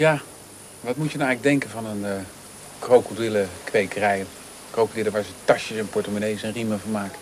[0.00, 0.20] Tja,
[0.80, 2.22] wat moet je nou eigenlijk denken van een uh,
[2.78, 4.26] krokodillenkwekerij?
[4.70, 7.18] Krokodillen waar ze tasjes en portemonnees en riemen van maken.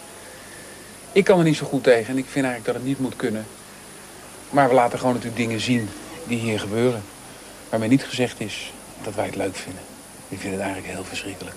[1.13, 3.17] Ik kan er niet zo goed tegen en ik vind eigenlijk dat het niet moet
[3.17, 3.47] kunnen.
[4.51, 5.89] Maar we laten gewoon natuurlijk dingen zien
[6.27, 7.03] die hier gebeuren.
[7.69, 8.73] Waarmee niet gezegd is
[9.03, 9.83] dat wij het leuk vinden.
[10.29, 11.57] Ik vind het eigenlijk heel verschrikkelijk.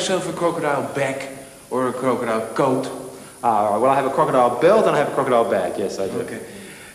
[0.00, 1.28] Yourself a crocodile bag
[1.68, 2.88] or a crocodile coat?
[3.42, 5.78] Ah, well, I have a crocodile belt and I have a crocodile bag.
[5.78, 6.20] Yes, I do.
[6.20, 6.40] Okay.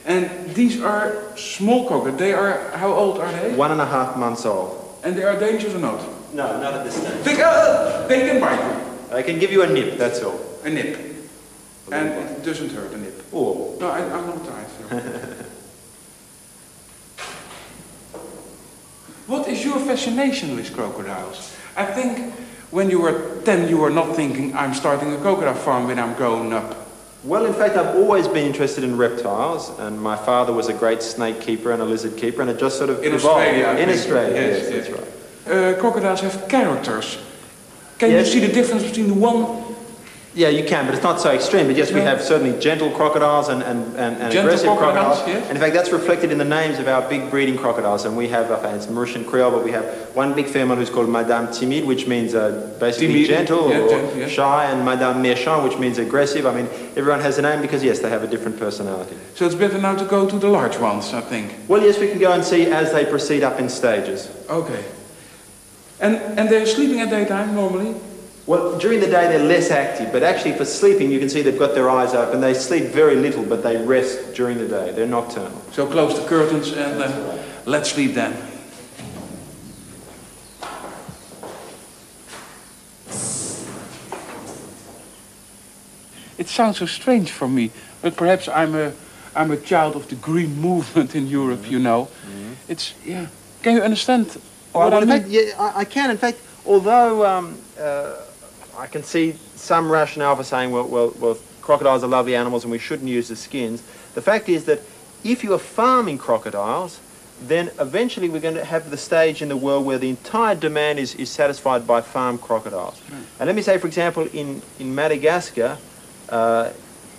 [0.05, 2.17] And these are small crocodiles.
[2.17, 3.55] They are, how old are they?
[3.55, 4.99] One and a half months old.
[5.03, 6.01] And they are dangerous or not?
[6.33, 7.21] No, not at this time.
[7.23, 9.15] They, uh, they can bite you?
[9.15, 10.39] I can give you a nip, that's all.
[10.63, 10.97] A nip?
[11.91, 13.23] A and it doesn't hurt, a nip?
[13.31, 13.77] Oh.
[13.79, 14.67] No, I, am not tired.
[14.67, 14.83] So.
[19.27, 21.55] what is your fascination with crocodiles?
[21.77, 22.33] I think
[22.75, 26.13] when you were 10, you were not thinking, I'm starting a crocodile farm when I'm
[26.15, 26.75] growing up.
[27.23, 31.01] Well, in fact, I've always been interested in reptiles, and my father was a great
[31.01, 33.47] snake keeper and a lizard keeper, and it just sort of in evolved.
[33.47, 33.65] Australia.
[33.65, 33.89] I in.
[33.89, 34.87] Australia, yes, yes, yes.
[34.87, 34.99] that's
[35.47, 35.55] right.
[35.55, 37.17] Uh, crocodiles have characters.
[37.97, 38.27] Can yes.
[38.27, 39.64] you see the difference between the one
[40.35, 41.67] yeah, you can, but it's not so extreme.
[41.67, 45.19] But yes, we have certainly gentle crocodiles and, and, and, and aggressive crocodiles.
[45.19, 45.47] crocodiles yes.
[45.47, 48.03] And in fact, that's reflected in the names of our big breeding crocodiles.
[48.03, 51.09] And we have, uh, it's Mauritian Creole, but we have one big female who's called
[51.09, 53.27] Madame Timide, which means uh, basically Timide.
[53.27, 54.27] gentle yeah, or gentle, yeah.
[54.27, 56.45] shy, and Madame Méchant, which means aggressive.
[56.45, 56.67] I mean,
[56.97, 59.15] everyone has a name because, yes, they have a different personality.
[59.35, 61.55] So it's better now to go to the large ones, I think.
[61.69, 64.29] Well, yes, we can go and see as they proceed up in stages.
[64.49, 64.83] Okay.
[66.01, 67.95] And, and they're sleeping at daytime normally?
[68.47, 71.57] Well, during the day they're less active, but actually for sleeping you can see they've
[71.57, 72.41] got their eyes open.
[72.41, 74.91] They sleep very little, but they rest during the day.
[74.91, 75.59] They're nocturnal.
[75.71, 78.33] So close the curtains and uh, let's sleep then.
[86.37, 88.93] It sounds so strange for me, but perhaps I'm a,
[89.35, 91.71] I'm a child of the green movement in Europe, mm -hmm.
[91.71, 92.01] you know.
[92.01, 92.71] Mm -hmm.
[92.71, 93.25] It's, yeah.
[93.63, 94.27] Can you understand
[94.73, 95.25] well, what I mean?
[95.29, 96.09] Yeah, I, I can.
[96.11, 98.25] In fact, although um, uh,
[98.77, 102.71] I can see some rationale for saying, well, well, well, crocodiles are lovely animals and
[102.71, 103.81] we shouldn't use the skins.
[104.13, 104.81] The fact is that
[105.23, 106.99] if you are farming crocodiles,
[107.41, 110.99] then eventually we're going to have the stage in the world where the entire demand
[110.99, 112.99] is, is satisfied by farm crocodiles.
[112.99, 113.23] Mm.
[113.39, 115.77] And let me say, for example, in, in Madagascar,
[116.29, 116.71] uh,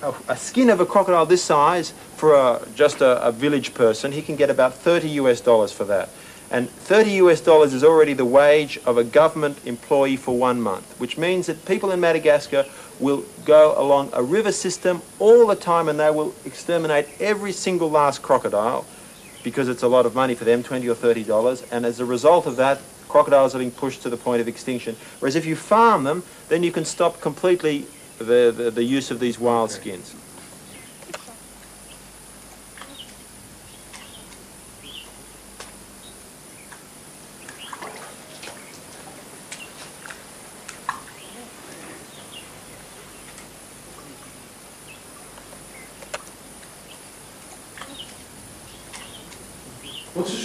[0.02, 4.12] a, a, skin of a crocodile this size for a, just a, a village person,
[4.12, 6.08] he can get about 30 US dollars for that.
[6.50, 10.98] And 30 US dollars is already the wage of a government employee for one month,
[11.00, 12.64] which means that people in Madagascar
[13.00, 17.90] will go along a river system all the time and they will exterminate every single
[17.90, 18.86] last crocodile
[19.42, 21.62] because it's a lot of money for them, 20 or 30 dollars.
[21.70, 24.96] And as a result of that, crocodiles are being pushed to the point of extinction.
[25.20, 27.86] Whereas if you farm them, then you can stop completely
[28.18, 30.14] the, the, the use of these wild skins.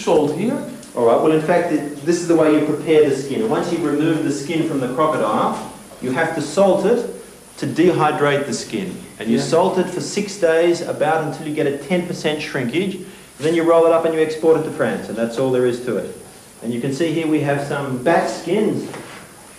[0.04, 0.54] Salt here?
[0.96, 3.50] All right, well in fact it, this is the way you prepare the skin.
[3.50, 7.16] Once you've removed the skin from the crocodile, you have to salt it
[7.58, 8.96] to dehydrate the skin.
[9.20, 9.44] And you yeah.
[9.44, 12.96] salt it for six days, about until you get a 10% shrinkage.
[12.96, 13.08] And
[13.40, 15.66] then you roll it up and you export it to France, and that's all there
[15.66, 16.16] is to it.
[16.64, 18.92] And you can see here we have some back skins.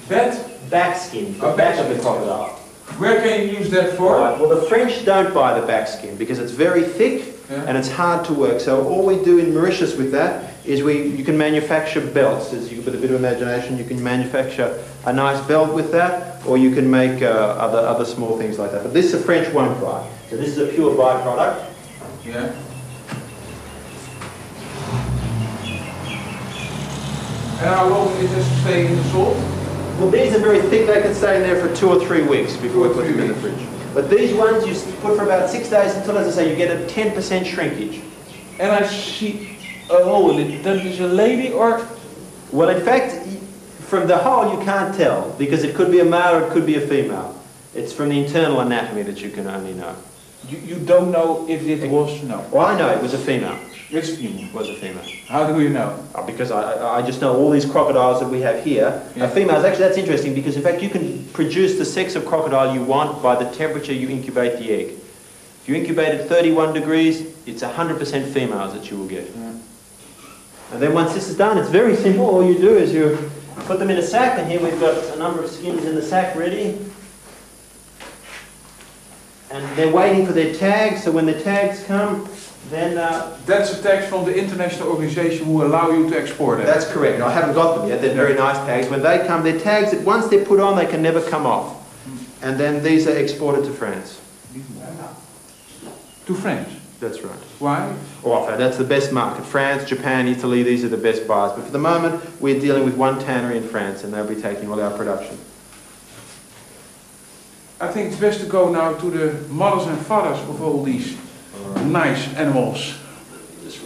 [0.09, 0.71] Bat?
[0.71, 2.51] Back skin, the back of the crocodile.
[2.99, 4.17] Where can you use that for?
[4.17, 7.65] Right, well the French don't buy the back skin because it's very thick yeah.
[7.65, 8.61] and it's hard to work.
[8.61, 12.53] So all we do in Mauritius with that is we you can manufacture belts.
[12.53, 16.45] As you with a bit of imagination, you can manufacture a nice belt with that,
[16.47, 18.83] or you can make uh, other other small things like that.
[18.83, 20.09] But this the French won't buy.
[20.31, 21.69] So this is a pure byproduct.
[22.25, 22.55] Yeah.
[27.61, 29.37] And how long is this stay in the salt?
[29.99, 30.87] Well, these are very thick.
[30.87, 33.29] They can stay in there for two or three weeks before we put them in
[33.29, 33.82] the fridge.
[33.95, 36.71] But these ones you put for about six days until, as I say, you get
[36.71, 38.01] a 10% shrinkage.
[38.59, 39.59] And I see
[39.91, 40.63] a hole in it.
[40.63, 41.87] That is a lady or?
[42.53, 43.27] Well, in fact,
[43.81, 46.65] from the hole you can't tell because it could be a male or it could
[46.65, 47.39] be a female.
[47.75, 49.97] It's from the internal anatomy that you can only know.
[50.49, 52.47] You, you don't know if it was, no.
[52.51, 53.59] Well, I know it was a female.
[53.93, 54.49] It's female.
[54.55, 55.05] Was a female.
[55.29, 56.03] How do you know?
[56.15, 59.25] Uh, because I, I- I just know all these crocodiles that we have here Yeah.
[59.25, 59.65] are females.
[59.65, 63.23] Actually, that's interesting because, in fact, you can produce the sex of crocodile you want
[63.23, 64.89] by the temperature you incubate the egg.
[65.63, 69.29] If you incubate at 31 degrees, it's 100% females that you will get.
[69.35, 72.25] And then once this is done, it's very simple.
[72.25, 73.31] All you do is you
[73.67, 76.03] put them in a sack, and here we've got a number of skins in the
[76.03, 76.79] sack ready.
[79.51, 82.27] And they're waiting for their tags, so when the tags come,
[82.71, 86.67] then uh, That's a text from the international organization who allow you to export it.
[86.67, 87.21] That's correct.
[87.21, 88.01] I haven't got them yet.
[88.01, 88.89] They're very nice tags.
[88.89, 91.79] When they come, they're tags that once they're put on, they can never come off.
[92.43, 94.21] And then these are exported to France.
[96.27, 96.69] To France.
[96.99, 97.39] That's right.
[97.59, 97.97] Why?
[98.23, 99.45] Or that's the best market.
[99.45, 101.53] France, Japan, Italy, these are the best buyers.
[101.53, 104.71] But for the moment, we're dealing with one tannery in France, and they'll be taking
[104.71, 105.37] all our production.
[107.81, 111.17] I think it's best to go now to the mothers and fathers of all these
[111.85, 113.01] nice animals.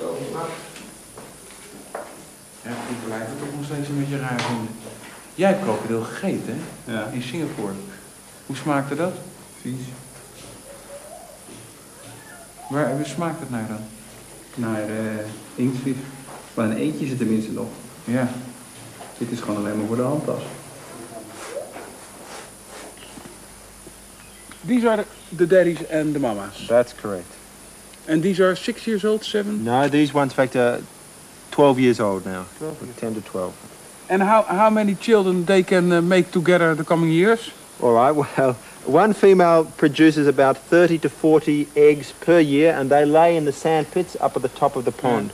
[0.00, 0.50] Roll them up.
[2.62, 4.68] Ja, ik blijf het toch nog steeds een beetje raar vinden.
[5.34, 6.92] Jij hebt krokodil gegeten, hè?
[6.92, 7.72] Ja, In Singapore.
[8.46, 9.12] Hoe smaakte dat?
[9.60, 9.80] vies.
[12.68, 13.80] Waar smaakt het naar dan?
[14.54, 14.96] Naar uh,
[15.54, 15.94] inktvis.
[16.54, 17.68] Maar een eentje zit tenminste nog.
[18.04, 18.28] Ja.
[19.18, 20.42] Dit is gewoon alleen maar voor de handtas.
[24.66, 25.04] These are
[25.36, 26.66] the daddies and the mamas.
[26.66, 27.35] That's correct.
[28.08, 29.64] And these are six years old, seven?
[29.64, 30.80] No, these ones, in fact, are
[31.50, 32.46] 12 years old now.
[32.98, 34.06] 10 to 12.
[34.08, 37.50] And how, how many children they can uh, make together the coming years?
[37.80, 38.52] All right, well,
[38.84, 43.52] one female produces about 30 to 40 eggs per year, and they lay in the
[43.52, 45.32] sand pits up at the top of the pond.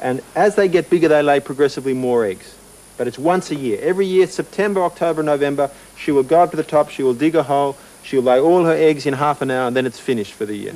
[0.00, 2.56] And as they get bigger, they lay progressively more eggs.
[2.96, 3.78] But it's once a year.
[3.80, 7.36] Every year, September, October, November, she will go up to the top, she will dig
[7.36, 10.32] a hole, she'll lay all her eggs in half an hour, and then it's finished
[10.32, 10.74] for the year.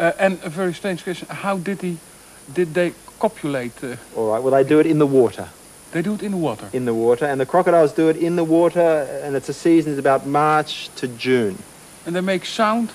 [0.00, 1.98] Uh, and a very strange question, how did, he,
[2.54, 3.84] did they copulate?
[3.84, 5.46] Uh, All right, well, they do it in the water.
[5.92, 6.70] they do it in the water.
[6.72, 9.92] In the water, and the crocodiles do it in the water, and it's a season,
[9.92, 11.58] it's about March to June.
[12.06, 12.92] And they make sound.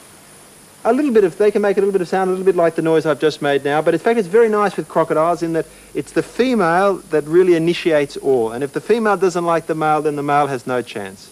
[0.83, 2.55] A little bit of, they can make a little bit of sound, a little bit
[2.55, 5.43] like the noise I've just made now, but in fact it's very nice with crocodiles
[5.43, 8.51] in that it's the female that really initiates all.
[8.51, 11.29] And if the female doesn't like the male, then the male has no chance.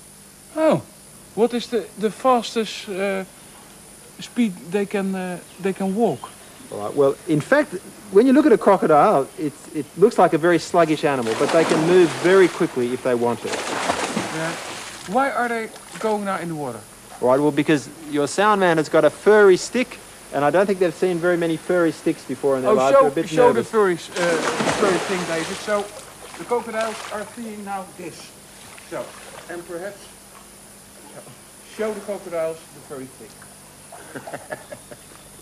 [0.55, 0.83] Oh,
[1.33, 3.25] what is the, the fastest uh,
[4.23, 6.29] speed they can, uh, they can walk?
[6.71, 7.73] All right, well, in fact,
[8.11, 11.49] when you look at a crocodile, it's, it looks like a very sluggish animal, but
[11.49, 13.47] they can move very quickly if they want to.
[13.47, 14.51] Yeah.
[15.07, 16.79] Why are they going now in the water?
[17.21, 19.99] All right, well, because your sound man has got a furry stick,
[20.33, 22.91] and I don't think they've seen very many furry sticks before in their Oh, lives.
[22.97, 23.97] They're a show, bit show the furry, uh,
[24.79, 25.57] furry thing, David.
[25.57, 25.85] So,
[26.37, 28.31] the crocodiles are seeing now this.
[28.89, 29.05] So,
[29.49, 30.07] and perhaps
[31.77, 33.29] show the crocodiles the furry thing.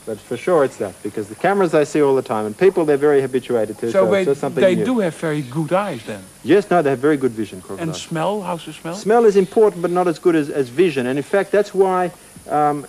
[0.06, 2.86] But for sure it's that, because the cameras they see all the time, and people
[2.86, 4.86] they're very habituated to, So, so, something they new.
[4.86, 6.24] do have very good eyes then.
[6.44, 8.96] Yes, no, they have very good vision, And smell, how's the smell?
[8.96, 11.06] Smell is important, but not as good as, as vision.
[11.06, 12.12] And in fact, that's why
[12.50, 12.88] um,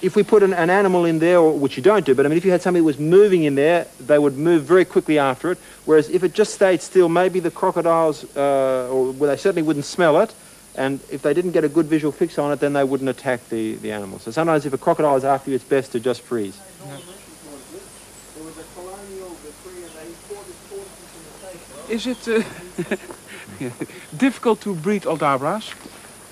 [0.00, 2.28] if we put an, an animal in there, or, which you don't do, but I
[2.28, 5.18] mean, if you had something that was moving in there, they would move very quickly
[5.18, 5.58] after it.
[5.86, 9.86] Whereas if it just stayed still, maybe the crocodiles, uh, or well, they certainly wouldn't
[9.86, 10.32] smell it.
[10.76, 13.48] And if they didn't get a good visual fix on it, then they wouldn't attack
[13.48, 14.18] the, the animal.
[14.18, 16.58] So sometimes if a crocodile is after you, it's best to just freeze.
[21.88, 22.42] Is it uh,
[24.16, 25.72] difficult to breed Aldabras?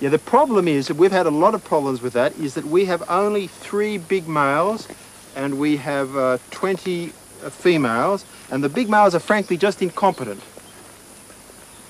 [0.00, 2.64] Yeah, the problem is, that we've had a lot of problems with that, is that
[2.64, 4.88] we have only three big males
[5.37, 7.12] and we have uh, 20
[7.44, 10.42] uh, females, and the big males are frankly just incompetent.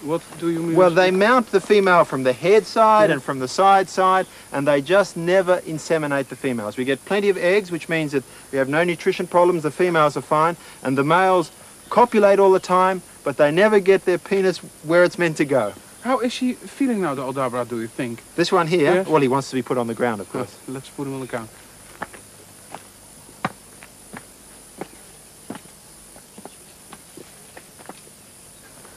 [0.05, 0.77] What do you mean?
[0.77, 4.67] Well, they mount the female from the head side and from the side side, and
[4.67, 6.77] they just never inseminate the females.
[6.77, 10.17] We get plenty of eggs, which means that we have no nutrition problems, the females
[10.17, 11.53] are fine, and the males
[11.89, 15.73] copulate all the time, but they never get their penis where it's meant to go.
[16.03, 18.23] How is she feeling now, the Aldabra, do you think?
[18.35, 19.07] This one here, Yes.
[19.07, 20.57] well, he wants to be put on the ground, of course.
[20.67, 21.49] Let's put him on the ground.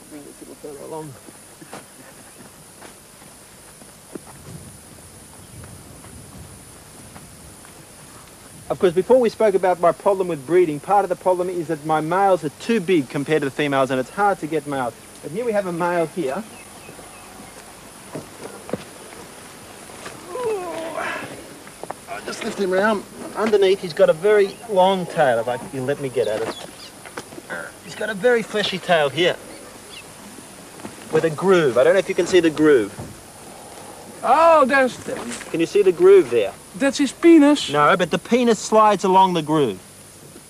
[0.09, 1.13] Bring this little fellow along.
[8.85, 11.69] Of course, before we spoke about my problem with breeding, part of the problem is
[11.69, 14.67] that my males are too big compared to the females and it's hard to get
[14.67, 14.93] males.
[15.23, 16.43] But here we have a male here.
[22.09, 23.03] I'll just lift him around.
[23.35, 26.55] Underneath, he's got a very long tail, if I, you'll let me get at it.
[27.85, 29.35] He's got a very fleshy tail here
[31.11, 31.79] with a groove.
[31.79, 33.04] I don't know if you can see the groove.
[34.27, 34.97] Oh, there's,
[35.51, 36.53] Can you see the groove there?
[36.75, 37.71] that's his penis.
[37.71, 39.79] No, but the penis slides along the groove.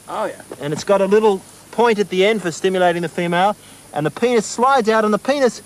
[0.08, 0.41] Oh, yeah.
[0.62, 1.41] and it's got a little
[1.72, 3.55] point at the end for stimulating the female,
[3.94, 5.62] and the penis slides out, and the penis,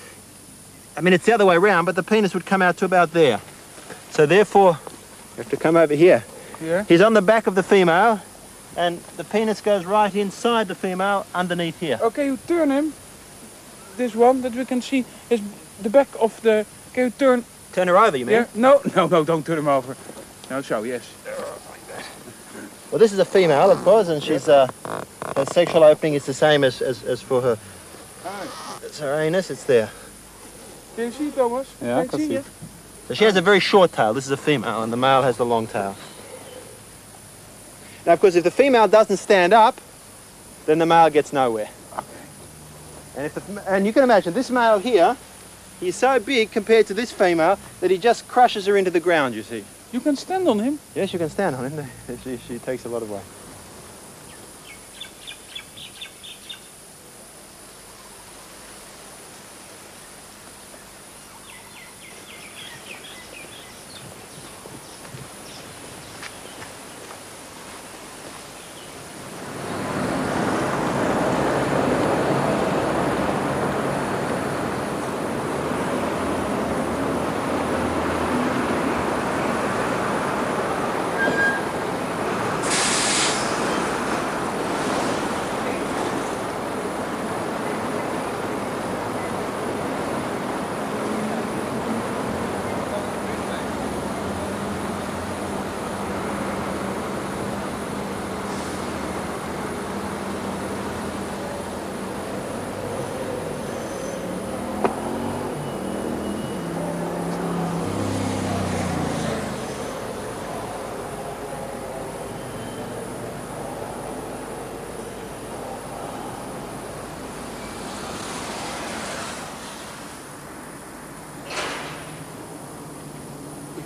[0.98, 3.12] I mean, it's the other way around, but the penis would come out to about
[3.12, 3.40] there.
[4.10, 4.80] So therefore,
[5.38, 6.24] you have to come over here.
[6.62, 6.84] Yeah.
[6.86, 8.22] He's on the back of the female,
[8.76, 12.00] and the penis goes right inside the female underneath here.
[12.02, 12.94] Okay, you turn him.
[13.98, 15.42] This one that we can see is
[15.82, 16.66] the back of the.
[16.94, 17.46] Can you turn?
[17.74, 18.36] Turn her over, you mean?
[18.36, 18.48] Yeah.
[18.56, 19.24] No, no, no.
[19.24, 19.96] Don't turn him over.
[20.50, 21.14] No, so yes.
[22.92, 24.68] Well, this is a female, of course, and she's, uh,
[25.36, 27.58] her sexual opening is the same as, as, as for her.
[28.84, 29.92] It's her anus, it's there.
[30.96, 31.72] Can you see, Thomas?
[31.80, 32.36] Yeah, I Can can see.
[32.36, 32.46] it?
[33.08, 34.14] So she has a very short tail.
[34.16, 35.96] This is a female, and the male has the long tail.
[38.08, 39.80] Now, of course, if the female doesn't stand up,
[40.66, 41.70] then the male gets nowhere.
[41.94, 42.06] Okay.
[43.18, 45.16] And, if the, and you can imagine this male here,
[45.80, 49.36] he's so big compared to this female that he just crushes her into the ground,
[49.36, 49.64] you see.
[49.92, 50.80] You can stand on him.
[50.96, 51.86] Yes, you can stand on him.
[52.24, 53.39] She, she takes a lot of weight.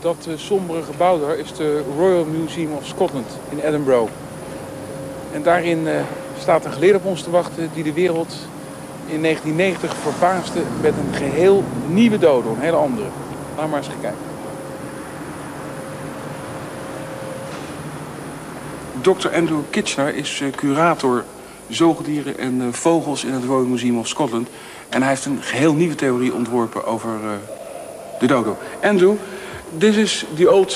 [0.04, 4.12] Dat sombere gebouw daar is de Royal Museum of Scotland in Edinburgh.
[5.34, 5.96] En daarin eh,
[6.40, 8.36] staat een geleerde op ons te wachten die de wereld
[9.06, 13.08] in 1990 verbaasde met een geheel nieuwe dodo, een hele andere.
[13.58, 14.20] Laat maar eens gaan kijken.
[19.02, 19.36] Dr.
[19.36, 21.24] Andrew Kitchener is eh, curator
[21.70, 24.48] zoogdieren en eh, vogels in het Royal Museum of Scotland.
[24.90, 27.20] En hij heeft een geheel nieuwe theorie ontworpen over
[28.20, 28.58] de dodo.
[28.82, 29.16] Andrew,
[29.74, 30.72] this is the old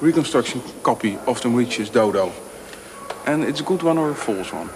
[0.00, 2.32] reconstruction copy of the Mauritius dodo.
[3.26, 4.70] And it's a good one or a false one?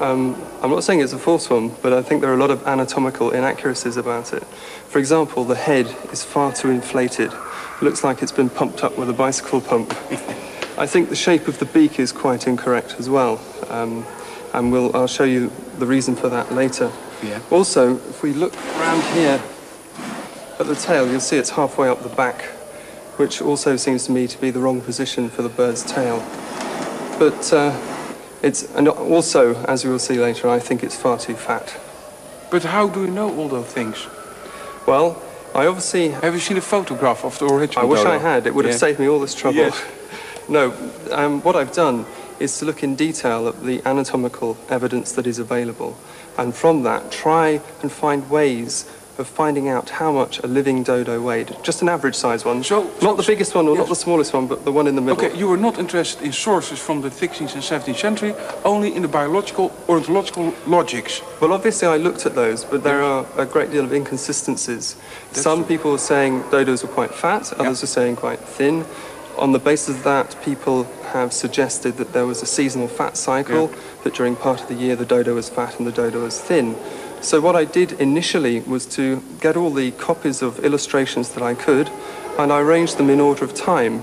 [0.00, 2.50] Um, I'm not saying it's a false one, but I think there are a lot
[2.50, 4.44] of anatomical inaccuracies about it.
[4.88, 7.32] For example, the head is far too inflated.
[7.32, 9.90] It looks like it's been pumped up with a bicycle pump.
[10.78, 13.40] I think the shape of the beak is quite incorrect as well.
[13.68, 14.04] Um,
[14.52, 16.92] and we'll, I'll show you the reason for that later.
[17.22, 17.40] Yeah.
[17.50, 19.40] Also, if we look around here
[20.58, 22.44] at the tail, you'll see it's halfway up the back,
[23.16, 26.18] which also seems to me to be the wrong position for the bird's tail.
[27.18, 27.78] But uh,
[28.42, 31.78] it's, and also, as we will see later, I think it's far too fat.
[32.50, 34.06] But how do you know all those things?
[34.86, 35.20] Well,
[35.54, 38.10] I obviously, Have you seen a photograph of the original I wish dodo?
[38.10, 38.46] I had.
[38.46, 39.58] It would have saved me all this trouble.
[39.58, 39.84] Yes.
[40.48, 40.72] No,
[41.10, 42.06] um, what I've done
[42.38, 45.98] is to look in detail at the anatomical evidence that is available,
[46.38, 51.20] and from that try and find ways of finding out how much a living dodo
[51.20, 51.56] weighed.
[51.62, 52.62] Just an average size one.
[53.02, 55.24] Not the biggest one or not the smallest one, but the one in the middle.
[55.24, 59.02] Okay, you were not interested in sources from the 16th and 17th century, only in
[59.02, 61.22] the biological, ornithological logics.
[61.40, 64.96] Well, obviously, I looked at those, but there are a great deal of inconsistencies.
[65.32, 68.84] Some people are saying dodos were quite fat, others are saying quite thin.
[69.38, 73.70] On the basis of that, people have suggested that there was a seasonal fat cycle,
[74.02, 76.74] that during part of the year the dodo was fat and the dodo was thin.
[77.20, 81.54] So, what I did initially was to get all the copies of illustrations that I
[81.54, 81.90] could,
[82.38, 84.02] and I arranged them in order of time.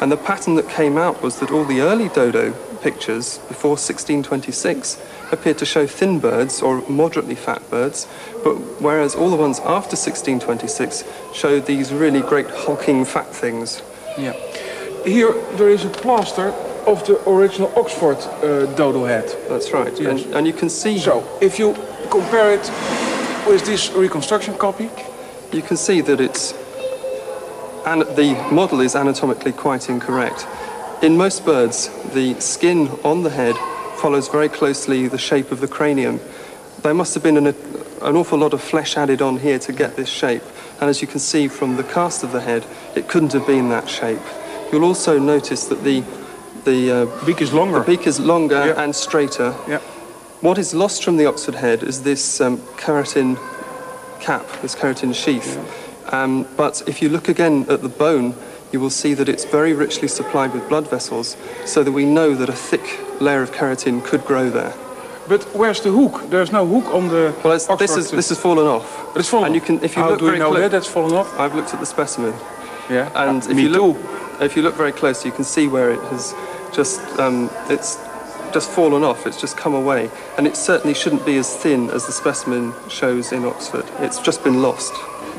[0.00, 5.00] And the pattern that came out was that all the early dodo pictures before 1626
[5.32, 8.06] appeared to show thin birds or moderately fat birds,
[8.42, 13.82] but whereas all the ones after 1626 showed these really great hulking fat things.
[14.18, 14.32] Yeah.
[15.04, 16.48] Here there is a plaster
[16.86, 19.34] of the original Oxford uh, dodo head.
[19.48, 19.98] That's right.
[19.98, 20.24] Yes.
[20.24, 21.74] And, and you can see So, if you
[22.10, 22.70] compare it
[23.46, 24.90] with this reconstruction copy,
[25.52, 26.54] you can see that it's
[27.86, 30.46] and the model is anatomically quite incorrect.
[31.02, 33.56] In most birds, the skin on the head
[33.96, 36.20] follows very closely the shape of the cranium.
[36.82, 39.96] There must have been an, an awful lot of flesh added on here to get
[39.96, 40.42] this shape,
[40.80, 43.70] And as you can see from the cast of the head, it couldn't have been
[43.70, 44.20] that shape.
[44.72, 46.02] You'll also notice that the,
[46.64, 47.78] the, uh, Beak is longer.
[47.80, 48.82] the beak is longer Yeah.
[48.82, 49.54] and straighter.
[49.66, 49.80] Yeah.
[50.40, 53.36] What is lost from the Oxford head is this um, keratin
[54.20, 55.58] cap, this keratin sheath.
[56.12, 58.34] Um, but if you look again at the bone,
[58.72, 62.34] you will see that it's very richly supplied with blood vessels, so that we know
[62.34, 64.72] that a thick layer of keratin could grow there.
[65.28, 66.30] But where's the hook?
[66.30, 67.34] There's no hook on the.
[67.44, 69.10] Well, it's, this is this has fallen off.
[69.12, 69.46] But it's fallen.
[69.46, 70.70] And you can, if you How look do you know clo- that?
[70.70, 71.38] That's fallen off.
[71.38, 72.34] I've looked at the specimen,
[72.88, 73.10] Yeah.
[73.14, 74.44] and Uh, if you look, too.
[74.44, 76.34] if you look very close, you can see where it has
[76.74, 77.96] just, um, it's
[78.52, 79.26] just fallen off.
[79.26, 83.32] It's just come away, and it certainly shouldn't be as thin as the specimen shows
[83.32, 83.84] in Oxford.
[83.98, 84.92] It's just been lost.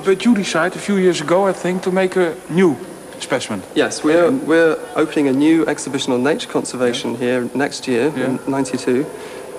[0.03, 2.75] But you decided a few years ago, I think, to make a new
[3.19, 3.61] specimen.
[3.75, 9.05] Yes, we're, we're opening a new exhibition on nature conservation here next year, in 92,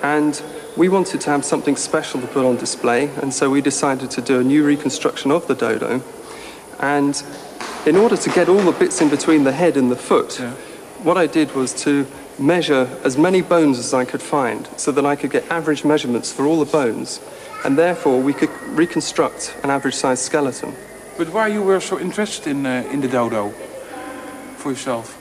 [0.01, 0.41] and
[0.75, 4.21] we wanted to have something special to put on display, and so we decided to
[4.21, 6.01] do a new reconstruction of the dodo.
[6.79, 7.21] And
[7.85, 10.51] in order to get all the bits in between the head and the foot, Yeah.
[11.03, 12.05] what I did was to
[12.39, 16.31] measure as many bones as I could find so that I could get average measurements
[16.31, 17.19] for all the bones,
[17.63, 20.73] and therefore we could reconstruct an average sized skeleton.
[21.17, 23.49] But why you were so interested in uh, in the dodo
[24.57, 25.19] for yourself?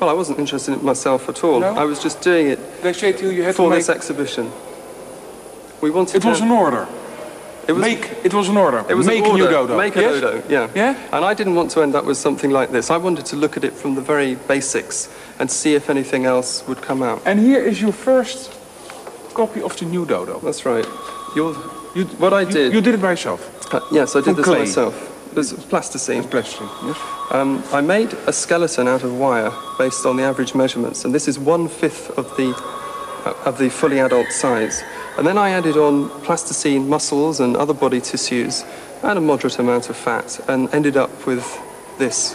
[0.00, 1.60] Well, I wasn't interested in it myself at all.
[1.60, 1.74] No?
[1.76, 3.78] I was just doing it They say to you you had for to make.
[3.78, 4.50] this exhibition.
[5.80, 6.88] We wanted It was an order.
[7.68, 8.10] It was, make.
[8.24, 8.84] It was an order.
[8.88, 9.52] it was make an a new order.
[9.66, 9.76] dodo.
[9.76, 10.20] Make a Yes?
[10.20, 10.68] dodo, yeah.
[10.74, 10.94] Yeah?
[11.12, 12.90] And I didn't want to end up with something like this.
[12.90, 16.62] I wanted to look at it from the very basics and see if anything else
[16.68, 17.22] would come out.
[17.24, 18.50] And here is your first
[19.34, 20.38] copy of the new dodo.
[20.40, 20.86] That's right.
[21.34, 21.54] You're,
[21.94, 23.40] you, what I did, you did it by yourself.
[23.74, 24.58] uh, yes, I did from this clay.
[24.60, 25.10] myself.
[25.36, 26.18] Is plasticine.
[26.18, 26.68] It's plastic.
[26.84, 26.96] Yes.
[27.32, 31.26] Um, I made a skeleton out of wire based on the average measurements, and this
[31.26, 32.54] is one fifth of the
[33.26, 34.84] uh, of the fully adult size.
[35.16, 38.64] And then I added on plasticine muscles and other body tissues
[39.02, 41.58] and a moderate amount of fat, and ended up with
[41.98, 42.34] this.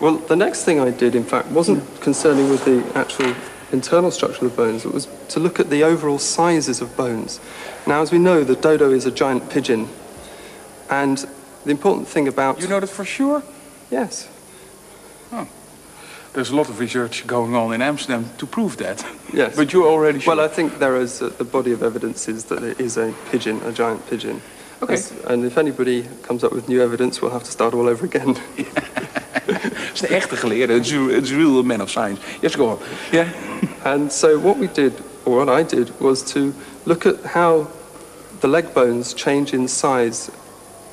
[0.00, 3.34] Well, the next thing I did, in fact, wasn't concerning with the actual
[3.72, 4.84] internal structure of the bones.
[4.84, 7.40] It was to look at the overall sizes of bones.
[7.86, 9.88] Now, as we know, the dodo is a giant pigeon,
[10.90, 11.24] and
[11.64, 13.42] the important thing about You know that for sure?
[13.90, 14.28] yes.
[16.32, 19.04] There's a lot of research going on in Amsterdam to prove that.
[19.32, 19.56] Yes.
[19.56, 20.36] But you're already sure.
[20.36, 23.12] Well, I think there is a, the body of evidence is that it is a
[23.30, 24.40] pigeon, a giant pigeon.
[24.82, 24.94] Okay.
[24.94, 28.06] As- and if anybody comes up with new evidence, we'll have to start all over
[28.06, 28.36] again.
[29.92, 30.72] Is de echte geleerde.
[30.72, 32.20] Het is real man of science.
[32.40, 32.78] Yes, go on.
[33.10, 33.28] Yeah.
[33.84, 34.92] And so what we did,
[35.24, 36.52] or what I did, was to
[36.84, 37.66] look at how
[38.40, 40.30] the leg bones change in size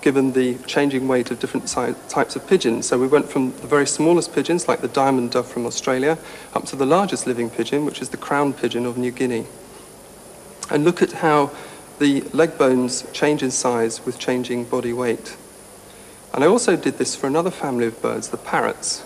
[0.08, 2.88] given the changing weight of different types of pigeons.
[2.88, 6.18] So we went from the very smallest pigeons, like the diamond dove from Australia,
[6.54, 9.46] up to the largest living pigeon, which is the crown pigeon of New Guinea.
[10.72, 11.52] And look at how
[12.00, 15.36] the leg bones change in size with changing body weight.
[16.34, 19.04] And I also did this for another family of birds, the parrots,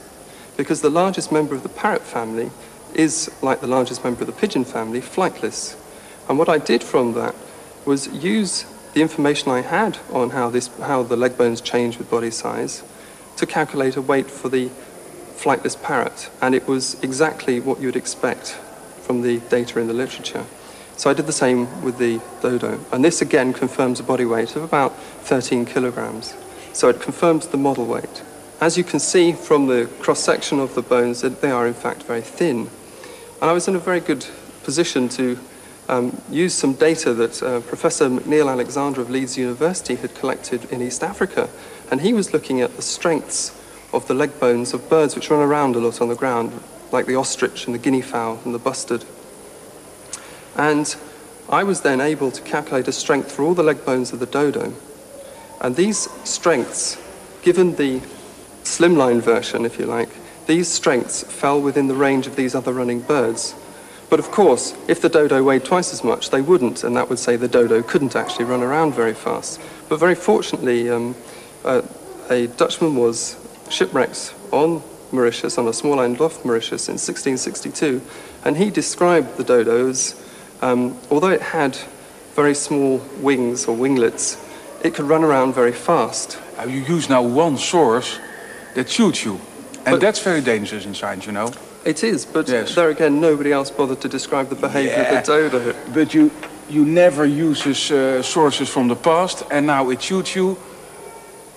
[0.56, 2.52] because the largest member of the parrot family
[2.94, 5.76] is, like the largest member of the pigeon family, flightless.
[6.30, 7.34] And what I did from that
[7.86, 12.10] was use the information I had on how, this, how the leg bones change with
[12.10, 12.84] body size
[13.38, 14.70] to calculate a weight for the
[15.36, 16.30] flightless parrot.
[16.42, 18.52] And it was exactly what you'd expect
[19.02, 20.46] from the data in the literature.
[20.98, 22.80] So I did the same with the dodo.
[22.92, 26.36] And this again confirms a body weight of about 13 kilograms.
[26.74, 28.24] So it confirms the model weight.
[28.60, 32.04] As you can see from the cross-section of the bones, that they are in fact
[32.04, 32.70] very thin.
[33.42, 34.28] And I was in a very good
[34.64, 35.40] position to
[35.90, 40.82] um, use some data that uh, Professor McNeill Alexander of Leeds University had collected in
[40.82, 41.50] East Africa.
[41.90, 43.58] And he was looking at the strengths
[43.94, 47.06] of the leg bones of birds which run around a lot on the ground, like
[47.06, 49.04] the ostrich and the guinea fowl and the bustard.
[50.56, 50.96] And
[51.50, 54.26] I was then able to calculate a strength for all the leg bones of the
[54.26, 54.74] dodo.
[55.60, 56.98] And these strengths,
[57.42, 58.00] given the
[58.64, 60.10] slimline version, if you like,
[60.48, 63.54] these strengths fell within the range of these other running birds.
[64.12, 67.18] But of course, if the dodo weighed twice as much, they wouldn't, and that would
[67.18, 69.62] say the dodo couldn't actually run around very fast.
[69.88, 71.16] But very fortunately, um,
[71.64, 71.82] uh,
[72.30, 73.38] a Dutchman was
[73.70, 78.02] shipwrecked on Mauritius, on a small island off Mauritius in 1662,
[78.44, 80.22] and he described the dodo as,
[80.62, 81.78] um, although it had
[82.36, 84.36] very small wings or winglets,
[84.84, 86.38] it could run around very fast.
[86.68, 88.20] You use now one source
[88.76, 89.40] that shoots you.
[89.86, 91.54] And But- that's very dangerous in science, you know.
[91.86, 92.76] It is, but Yes.
[92.76, 95.20] there again, nobody else bothered to describe the behavior Yeah.
[95.20, 95.74] of the dodo.
[95.94, 96.30] But you
[96.70, 100.58] you never uses uh, sources from the past, and now it shoots you.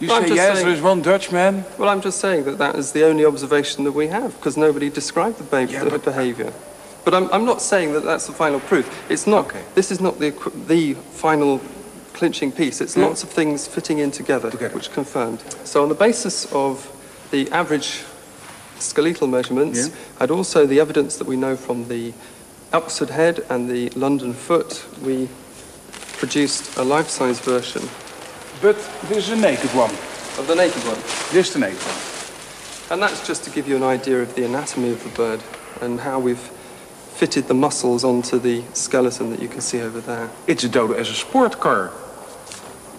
[0.00, 1.64] You I'm say yes, saying- there is one Dutchman.
[1.78, 4.90] Well, I'm just saying that that is the only observation that we have because nobody
[4.90, 6.52] described the, Yeah, the but- behavior.
[7.04, 8.86] But I'm, I'm not saying that that's the final proof.
[9.10, 9.44] It's not.
[9.46, 9.60] Okay.
[9.74, 10.32] This is not the
[10.66, 11.60] the final
[12.14, 12.80] clinching piece.
[12.80, 13.06] It's Yeah.
[13.06, 14.74] lots of things fitting in together, Together.
[14.74, 15.40] which confirmed.
[15.64, 16.88] So on the basis of
[17.30, 18.02] the average
[18.84, 19.94] skeletal measurements Yeah.
[20.20, 22.12] and also the evidence that we know from the
[22.72, 25.28] Oxford head and the London foot, we
[26.18, 27.88] produced a life-size version
[28.62, 28.76] But
[29.08, 29.90] this is a naked one.
[30.38, 30.98] of the naked one.
[31.32, 31.98] This the naked one.
[32.90, 35.40] And that's just to give you an idea of the anatomy of the bird
[35.80, 36.50] and how we've
[37.14, 40.28] fitted the muscles onto the skeleton that you can see over there.
[40.46, 41.92] It's a dodo as a sport car.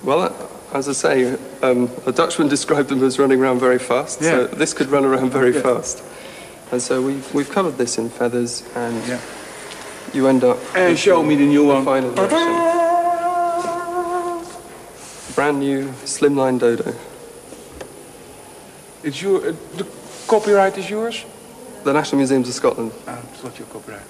[0.04, 0.32] Well,
[0.76, 4.32] as I say, um, a Dutchman described them as running around very fast, Yeah.
[4.32, 5.62] so this could run around very Yeah.
[5.62, 6.04] fast.
[6.72, 9.20] And so we've, we've covered this in feathers, and Yeah.
[10.14, 11.86] you end up And show me the new one.
[11.86, 12.62] final version.
[15.36, 16.94] Brand new slimline dodo.
[19.04, 19.86] It's your, uh, the
[20.28, 21.24] copyright is yours?
[21.84, 22.92] The National Museums of Scotland.
[23.08, 24.02] Ah, it's not your copyright.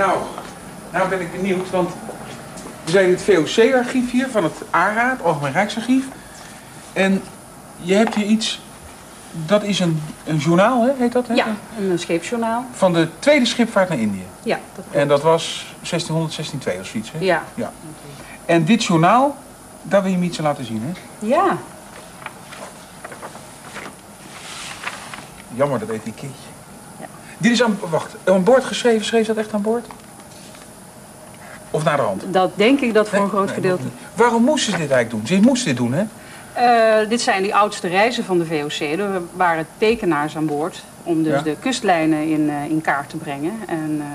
[0.00, 0.18] Nou,
[0.92, 1.90] nou ben ik benieuwd, want
[2.84, 6.04] we zijn in het VOC-archief hier van het ARA, het Algemeen Rijksarchief.
[6.92, 7.22] En
[7.76, 8.60] je hebt hier iets,
[9.30, 11.28] dat is een, een journaal, hè, heet dat?
[11.28, 11.34] Hè?
[11.34, 11.46] Ja,
[11.78, 12.64] een scheepsjournaal.
[12.72, 14.24] Van de tweede schipvaart naar Indië.
[14.42, 14.94] Ja, dat klopt.
[14.94, 17.18] En dat was 1600, 1602 of zoiets, hè?
[17.18, 17.42] Ja.
[17.54, 17.72] ja.
[18.46, 19.36] En dit journaal,
[19.82, 21.26] daar wil je me iets aan laten zien, hè?
[21.26, 21.56] Ja,
[25.54, 25.88] Jammer, dat.
[26.04, 26.49] Ja.
[27.40, 29.86] Dit is aan, wacht, aan boord geschreven, schreef dat echt aan boord?
[31.70, 32.22] Of naar de hand?
[32.30, 33.82] dat denk ik dat voor een groot nee, gedeelte.
[34.14, 35.38] Waarom moesten ze dit eigenlijk doen?
[35.38, 36.04] Ze moesten dit doen, hè?
[36.52, 38.98] Eh, dit zijn die oudste reizen van de VOC.
[38.98, 41.42] Er waren tekenaars aan boord om dus Ja.
[41.42, 43.52] de kustlijnen in, eh, in kaart te brengen.
[43.66, 44.06] En eh,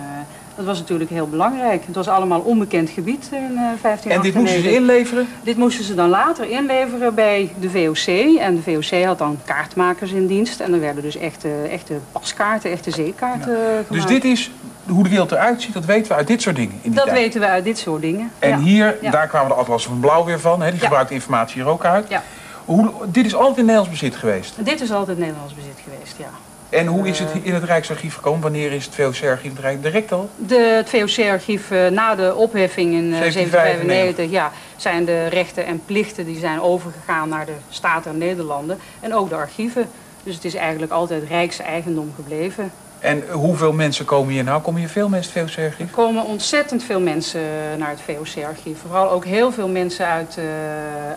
[0.55, 1.83] dat was natuurlijk heel belangrijk.
[1.85, 5.27] Het was allemaal onbekend gebied in eh 15 En dit moesten ze inleveren?
[5.43, 8.37] Dit moesten ze dan later inleveren bij de VOC.
[8.39, 10.59] En de VOC had dan kaartmakers in dienst.
[10.59, 13.89] En er werden dus echte, echte paskaarten, echte zeekaarten eh, gemaakt.
[13.91, 14.51] Dus dit is
[14.87, 16.73] hoe de wereld eruit ziet, dat weten we uit dit soort dingen.
[16.73, 17.17] In die Dat tijd.
[17.17, 18.31] weten we uit dit soort dingen.
[18.39, 18.57] En ja.
[18.59, 19.11] hier, Ja.
[19.11, 20.61] daar kwamen de atlassen van Blauw weer van.
[20.61, 20.69] Hè?
[20.71, 20.85] Die Ja.
[20.85, 22.05] gebruikt informatie hier ook uit.
[22.09, 22.23] Ja.
[22.65, 24.53] Hoe, dit is altijd in Nederlands bezit geweest.
[24.65, 26.29] Dit is altijd Nederlands bezit geweest, ja.
[26.75, 28.41] En hoe is het in het Rijksarchief gekomen?
[28.41, 30.29] Wanneer is het VOC-archief het Rijk direct al?
[30.35, 35.81] De, het VOC-archief eh, na de opheffing in eh, 1795 ja, zijn de rechten en
[35.85, 38.77] plichten die zijn overgegaan naar de Staten der Nederlanden.
[38.99, 39.89] En ook de archieven.
[40.23, 42.71] Dus het is eigenlijk altijd rijkseigendom gebleven.
[42.99, 44.61] En hoeveel mensen komen hier nou?
[44.61, 45.87] Komen hier veel mensen het VOC-archief?
[45.87, 47.41] Er komen ontzettend veel mensen
[47.77, 48.77] naar het VOC-archief.
[48.81, 50.43] Vooral ook heel veel mensen uit, eh,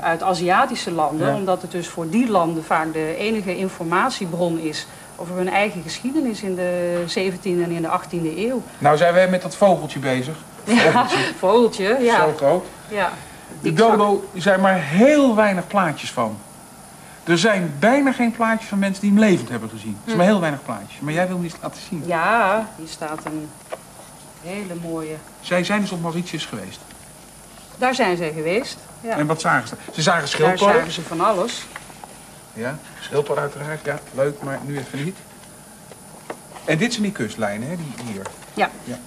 [0.05, 1.27] uit Aziatische landen.
[1.27, 1.35] Ja.
[1.35, 4.87] Omdat het dus voor die landen vaak de enige informatiebron is
[5.21, 8.63] over hun eigen geschiedenis in de 17e en in de 18e eeuw.
[8.79, 10.35] Nou zijn wij met dat vogeltje bezig.
[10.65, 12.17] Ja, Vogeltje, vogeltje, ja.
[12.17, 12.65] zo groot.
[12.89, 13.13] ja.
[13.61, 16.39] De dodo zijn maar heel weinig plaatjes van.
[17.25, 19.93] Er zijn bijna geen plaatjes van mensen die hem levend hebben gezien.
[19.93, 21.01] Er zijn maar heel weinig plaatjes.
[21.01, 22.03] Maar jij wil hem iets laten zien.
[22.07, 23.49] Ja, hier staat een
[24.43, 25.15] hele mooie.
[25.41, 26.81] Zij zijn dus op Mauritius geweest.
[27.79, 28.77] Daar zijn zij geweest.
[29.01, 29.17] Ja.
[29.17, 29.75] En wat zagen ze?
[29.93, 30.77] Ze zagen Daar schildpadden.
[30.77, 31.67] zagen ze van alles.
[32.59, 33.85] Ja, schildpadden uiteraard.
[33.85, 35.17] Ja, leuk, maar nu even niet.
[36.65, 38.23] En dit zijn die kustlijnen, hè, die hier.
[38.55, 38.71] Ja.
[38.85, 38.99] Ja.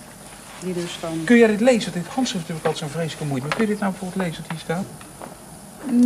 [0.60, 1.24] Die dus dan...
[1.24, 1.92] Kun jij dit lezen?
[1.92, 3.48] Dit handschrift heb ik altijd zo'n vreselijke moeite.
[3.48, 4.86] Maar kun je dit nou bijvoorbeeld lezen wat hier staat?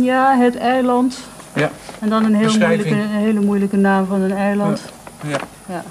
[0.04, 1.18] Ja, het eiland.
[1.52, 1.70] Ja.
[2.00, 4.80] En dan een, heel moeilijke, een hele moeilijke naam van een eiland.
[5.22, 5.38] ja.
[5.68, 5.84] Ja.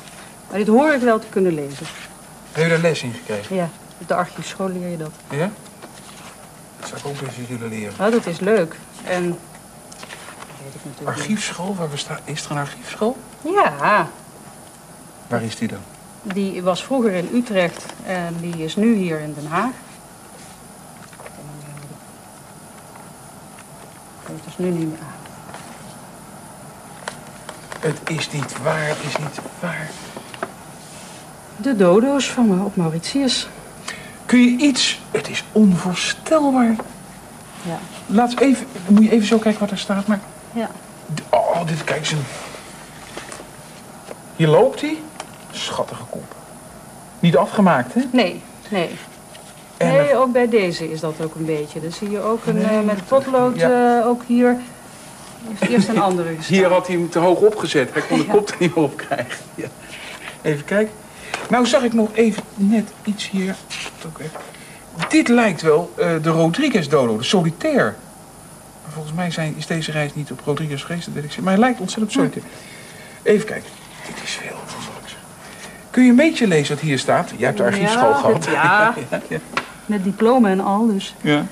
[0.50, 1.86] Maar dit hoor ik wel te kunnen lezen.
[2.52, 3.56] Heb je daar les in gekregen?
[3.56, 5.12] Ja, op de archiefschool leer je dat.
[5.30, 5.52] Ja?
[6.80, 7.94] Dat zou ik ook eens willen leren.
[7.98, 8.76] Nou, dat is leuk.
[9.04, 9.38] En...
[10.74, 11.76] dat Weet ik natuurlijk Archiefschool?
[11.76, 13.18] Waar bestaat, is er een archiefschool?
[13.42, 14.08] Ja,
[15.28, 15.80] Waar is die dan?
[16.34, 19.72] die was vroeger in Utrecht en die is nu hier in Den Haag.
[24.28, 25.14] Dat is nu niet meer aan.
[27.80, 29.90] Het is niet waar, het is niet waar.
[31.58, 33.48] De dodo's van op Mauritius.
[34.26, 35.02] Kun je iets...
[35.12, 36.76] Het is onvoorstelbaar.
[37.62, 37.80] Ja.
[38.06, 38.68] Laat eens even...
[38.88, 40.20] Moet je even zo kijken wat er staat, maar...
[40.56, 40.70] ja.
[41.30, 42.12] Oh, dit, kijk eens.
[42.12, 42.24] een-
[44.36, 44.98] Hier loopt hij.
[45.52, 46.24] Schattige kop.
[47.20, 48.02] Niet afgemaakt, hè?
[48.12, 48.90] Nee, nee.
[49.78, 51.82] En Nee, ook bij deze is dat ook een beetje.
[51.82, 54.00] Dan zie je ook een, Nee, eh, met potlood ja.
[54.00, 54.58] eh, ook hier.
[55.70, 56.56] Eerst een andere gestaan.
[56.56, 57.94] Hier had hij hem te hoog opgezet.
[57.94, 58.32] Hij kon de Ja.
[58.32, 59.38] kop er niet meer op krijgen.
[59.56, 59.68] Ja.
[60.42, 60.94] Even kijken.
[61.50, 63.56] Nou zag ik nog even net iets hier.
[65.10, 67.94] Dit lijkt wel eh, de Rodriguez-dodo, de solitaire.
[68.96, 71.44] Volgens mij zijn, is deze reis niet op Rodriguez geweest, dat weet ik zeker.
[71.44, 72.44] Maar hij lijkt ontzettend op.
[73.24, 73.70] Even kijken.
[74.08, 74.56] Dit is veel.
[74.68, 75.20] zeggen.
[75.90, 77.30] Kun je een beetje lezen wat hier staat?
[77.38, 78.46] Jij hebt de archiefschool Ja, gehad.
[78.46, 78.94] ja.
[79.12, 79.38] ja, ja.
[79.86, 81.16] Met diploma en al, dus.
[81.22, 81.46] ja.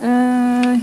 [0.00, 0.78] Eh,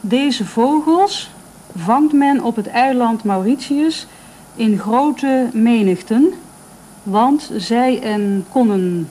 [0.00, 1.30] Deze vogels
[1.76, 4.06] vangt men op het eiland Mauritius
[4.54, 6.32] in grote menigten,
[7.02, 9.08] want zij en konden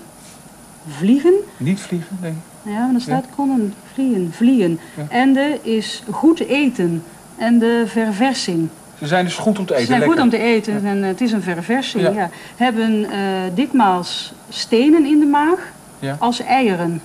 [0.98, 1.34] vliegen.
[1.58, 2.34] Niet vliegen, nee.
[2.66, 4.80] Ja, er staat konden vliegen, vliegen.
[4.96, 5.06] Ja.
[5.10, 7.04] En de is goed eten
[7.38, 8.70] en de verversing.
[9.00, 9.86] Ze zijn dus goed om te eten.
[9.86, 10.18] Ze zijn lekker.
[10.18, 12.04] goed om te eten en het is een verversing.
[12.04, 12.10] Ja.
[12.12, 12.30] Ja.
[12.56, 13.20] Hebben eh,
[13.56, 15.60] dikmaals stenen in de maag
[16.00, 16.16] Ja.
[16.20, 17.02] als eieren.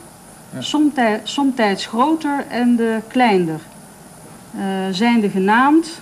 [0.54, 0.60] Ja.
[0.60, 3.60] Somtij- somtijds groter en de kleiner.
[4.54, 6.00] Eh, zijn de genaamd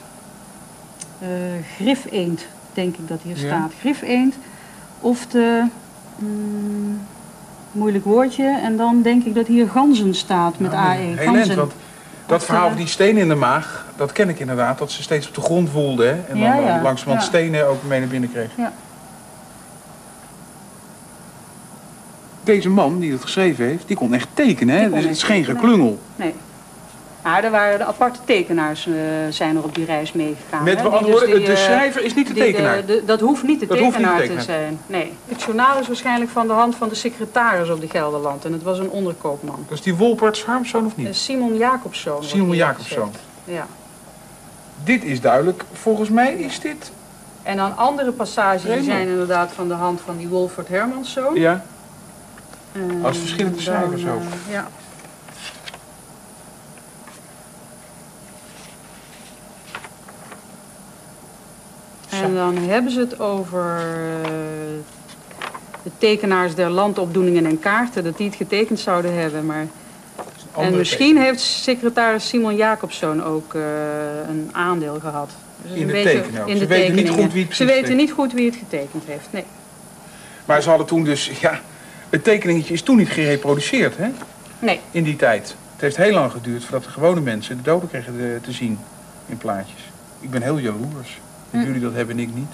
[1.18, 1.28] eh
[1.76, 3.72] grifeend, denk ik dat hier staat.
[3.80, 4.34] Grifeend
[5.00, 5.62] of de,
[6.18, 7.00] mm,
[7.72, 10.96] moeilijk woordje, en dan denk ik dat hier ganzen staat met Nou, AE.
[11.16, 11.72] Heel lent, want
[12.26, 14.78] dat verhaal eh, van die stenen in de maag, dat ken ik inderdaad.
[14.78, 16.82] Dat ze steeds op de grond woelden hè, en dan Ja, ja, ja.
[16.82, 17.38] langzamerhand Ja.
[17.38, 18.50] stenen ook mee naar binnen kreeg.
[18.56, 18.72] Ja.
[22.44, 24.76] Deze man die het geschreven heeft, die kon echt tekenen.
[24.76, 24.82] Hè?
[24.82, 25.98] Kon Dus het is geen geklungel.
[26.16, 26.34] Nee.
[27.28, 28.94] Maar er waren de aparte tekenaars eh,
[29.30, 30.64] zijn er op die reis meegegaan.
[30.64, 32.76] Met andere dus woorden, de eh, schrijver is niet de die tekenaar.
[32.76, 34.80] de- de- dat hoeft niet de Dat hoeft niet de tekenaar te zijn.
[34.86, 35.12] Nee.
[35.28, 38.44] Het journaal is waarschijnlijk van de hand van de secretaris op de Gelderland.
[38.44, 39.66] En het was een onderkoopman.
[39.70, 41.16] Is die Wolperts Harmszoon of Eh, niet?
[41.16, 42.24] Simon Jacobszoon.
[42.24, 43.12] Simon Jacobszoon.
[43.44, 43.66] Ja.
[44.84, 45.64] Dit is duidelijk.
[45.72, 46.90] Volgens mij is dit...
[47.42, 51.34] En dan andere passages die zijn inderdaad van de hand van die Wolfert Hermanszoon.
[51.34, 51.64] Ja,
[52.72, 54.22] Eh, Als verschillende eh, ook.
[54.50, 54.68] Ja.
[62.22, 64.30] En dan hebben ze het over eh,
[65.82, 69.46] de tekenaars der landopdoeningen en kaarten, dat die het getekend zouden hebben.
[69.46, 69.66] Maar...
[70.56, 73.62] En misschien heeft secretaris Simon Jacobszoon ook eh,
[74.28, 75.30] een aandeel gehad.
[75.62, 76.22] Dus In een de beetje.
[76.46, 78.00] In Ze weten niet goed wie het Ze precies weten heeft.
[78.00, 79.44] niet goed wie het getekend heeft, nee.
[80.44, 81.30] Maar ze hadden toen dus...
[81.40, 81.60] Ja,
[82.10, 84.08] het tekeningetje is toen niet gereproduceerd, hè?
[84.58, 85.54] Nee, In die tijd.
[85.72, 88.78] Het heeft heel lang geduurd voordat de gewone mensen de doden kregen te zien
[89.26, 89.80] in plaatjes.
[90.20, 91.18] Ik ben heel jaloers.
[91.50, 91.58] Hm.
[91.58, 92.52] jullie dat hebben en ik niet.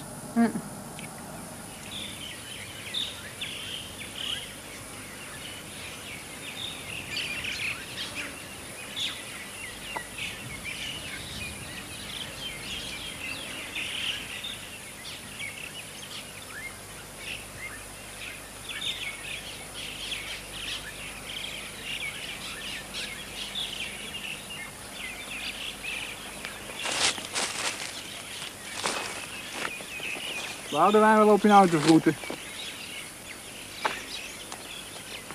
[30.85, 32.15] Boudewijn wel op je autovoeten.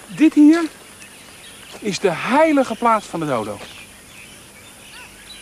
[0.06, 0.62] Dit hier
[1.80, 3.58] is de heilige plaats van de dodo.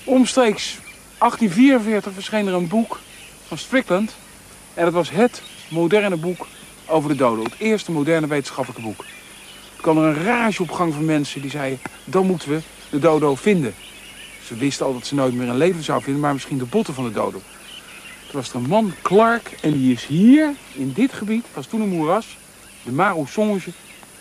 [0.05, 0.79] Omstreeks
[1.19, 2.99] 1844 verscheen er een boek
[3.47, 4.17] van Strickland.
[4.75, 6.47] En dat was het moderne boek
[6.87, 7.43] over de dodo.
[7.43, 9.01] Het eerste moderne wetenschappelijke boek.
[9.77, 11.81] Er kwam er een rage op gang van mensen die zeiden...
[12.05, 13.75] dan moeten we de dodo vinden.
[14.45, 16.23] Ze wisten al dat ze nooit meer een leven zou vinden...
[16.23, 17.43] maar misschien de botten van de dodo.
[18.31, 21.89] Toen was een man, Clark, en die is hier, in dit gebied, was toen een
[21.89, 22.37] moeras,
[22.85, 23.59] de Maro Songe,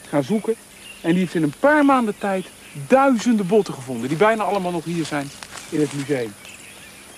[0.09, 0.55] gaan zoeken.
[1.01, 2.45] En die heeft in een paar maanden tijd
[2.87, 5.29] duizenden botten gevonden, die bijna allemaal nog hier zijn
[5.69, 6.33] in het museum.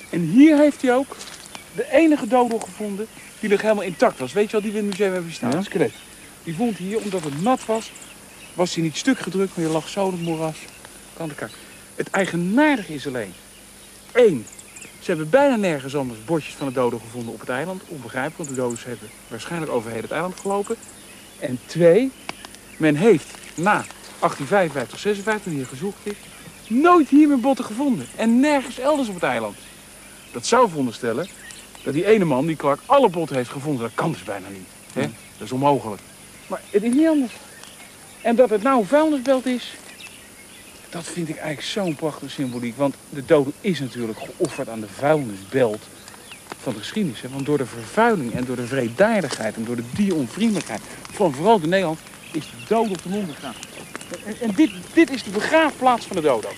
[0.09, 1.15] En hier heeft hij ook
[1.75, 3.07] de enige dodo gevonden
[3.39, 4.33] die nog helemaal intact was.
[4.33, 5.61] Weet je wel, die we in het museum hebben staan, Ja.
[5.61, 5.93] skelet.
[6.43, 7.91] Die vond hij hier, omdat het nat was,
[8.53, 10.57] was hij niet stuk gedrukt, maar je lag zo in het moeras.
[11.95, 13.33] Het eigenaardige is alleen,
[14.11, 14.45] één,
[14.99, 17.81] ze hebben bijna nergens anders bordjes van de dodo gevonden op het eiland.
[17.87, 20.75] Onbegrijpelijk, want de dodo's hebben waarschijnlijk over heel het eiland gelopen.
[21.39, 22.11] En twee,
[22.77, 23.83] men heeft na
[24.19, 26.15] 1855, 56, toen hier gezocht is,
[26.67, 28.07] nooit hier meer botten gevonden.
[28.15, 29.57] En nergens elders op het eiland.
[30.31, 31.27] Dat zou veronderstellen
[31.83, 33.81] dat die ene man, die Clark, alle botten heeft gevonden.
[33.81, 34.67] Dat kan dus bijna niet.
[34.93, 35.01] Hè?
[35.37, 36.01] Dat is onmogelijk.
[36.47, 37.33] Maar het is niet anders.
[38.21, 39.75] En dat het nou een vuilnisbelt is,
[40.89, 42.77] dat vind ik eigenlijk zo'n prachtige symboliek.
[42.77, 45.87] Want de dodo is natuurlijk geofferd aan de vuilnisbelt
[46.61, 47.21] van de geschiedenis.
[47.31, 51.67] Want door de vervuiling en door de vredaardigheid en door de dieronvriendelijkheid van vooral de
[51.67, 51.99] Nederland
[52.31, 53.55] is de dodo ten onder gegaan.
[54.25, 56.49] En, en dit, dit is de begraafplaats van de dodo.